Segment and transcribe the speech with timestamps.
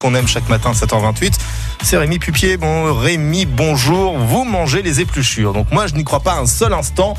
[0.00, 1.32] qu'on aime chaque matin à 7h28.
[1.82, 2.56] C'est Rémi Pupier.
[2.56, 4.16] Bon, Rémi, bonjour.
[4.16, 5.52] Vous mangez les épluchures.
[5.52, 7.14] Donc moi, je n'y crois pas un seul instant.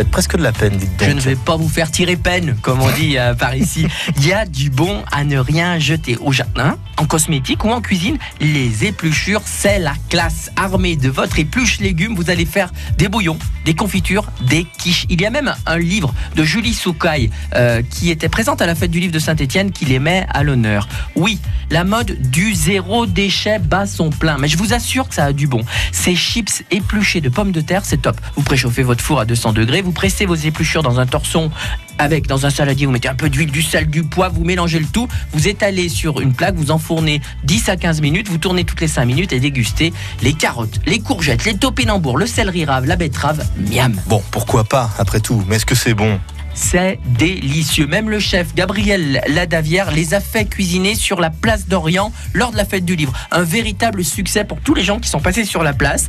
[0.00, 1.10] Faites presque de la peine, dites donc.
[1.10, 3.86] Je ne vais pas vous faire tirer peine, comme on dit euh, par ici.
[4.16, 7.82] Il y a du bon à ne rien jeter au jardin, en cosmétique ou en
[7.82, 8.16] cuisine.
[8.40, 10.50] Les épluchures, c'est la classe.
[10.56, 15.04] Armée de votre épluche légumes, vous allez faire des bouillons, des confitures, des quiches.
[15.10, 18.74] Il y a même un livre de Julie Soukaï euh, qui était présente à la
[18.74, 20.88] fête du livre de Saint-Étienne qui les met à l'honneur.
[21.14, 21.38] Oui,
[21.70, 25.32] la mode du zéro déchet bat son plein, mais je vous assure que ça a
[25.34, 25.60] du bon.
[25.92, 28.18] Ces chips épluchés de pommes de terre, c'est top.
[28.34, 31.50] Vous préchauffez votre four à 200 degrés, vous pressez vos épluchures dans un torson
[31.98, 34.78] avec dans un saladier, vous mettez un peu d'huile, du sel, du poivre, vous mélangez
[34.78, 38.64] le tout, vous étalez sur une plaque, vous enfournez 10 à 15 minutes, vous tournez
[38.64, 42.86] toutes les 5 minutes et dégustez les carottes, les courgettes, les topinambours, le céleri rave,
[42.86, 44.00] la betterave, miam.
[44.06, 45.44] Bon, pourquoi pas, après tout.
[45.46, 46.18] Mais est-ce que c'est bon?
[46.54, 47.86] C'est délicieux.
[47.86, 52.56] Même le chef Gabriel Ladavière les a fait cuisiner sur la place d'Orient lors de
[52.56, 53.12] la fête du livre.
[53.30, 56.08] Un véritable succès pour tous les gens qui sont passés sur la place.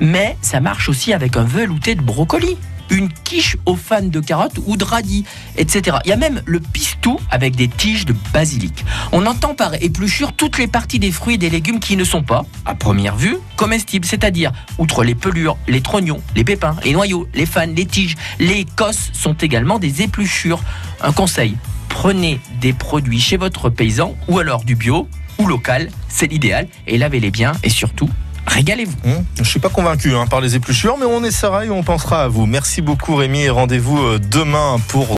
[0.00, 2.56] Mais ça marche aussi avec un velouté de brocoli.
[2.92, 5.24] Une quiche aux fans de carottes ou de radis,
[5.56, 5.96] etc.
[6.04, 8.84] Il y a même le pistou avec des tiges de basilic.
[9.12, 12.22] On entend par épluchure toutes les parties des fruits et des légumes qui ne sont
[12.22, 14.06] pas, à première vue, comestibles.
[14.06, 18.66] C'est-à-dire, outre les pelures, les trognons, les pépins, les noyaux, les fans, les tiges, les
[18.76, 20.60] cosses sont également des épluchures.
[21.00, 21.56] Un conseil,
[21.88, 26.98] prenez des produits chez votre paysan ou alors du bio ou local, c'est l'idéal, et
[26.98, 28.10] lavez-les bien et surtout,
[28.46, 28.96] régalez-vous.
[29.04, 32.24] Hum, Je suis pas convaincu hein, par les épluchures, mais on essaiera et on pensera
[32.24, 32.46] à vous.
[32.46, 35.08] Merci beaucoup Rémi et rendez-vous euh, demain pour